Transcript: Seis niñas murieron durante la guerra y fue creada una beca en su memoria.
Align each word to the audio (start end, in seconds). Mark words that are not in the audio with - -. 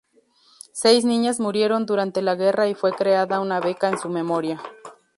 Seis 0.73 1.05
niñas 1.05 1.39
murieron 1.39 1.85
durante 1.85 2.23
la 2.23 2.33
guerra 2.33 2.67
y 2.67 2.73
fue 2.73 2.91
creada 2.91 3.39
una 3.39 3.59
beca 3.59 3.87
en 3.87 3.99
su 3.99 4.09
memoria. 4.09 4.59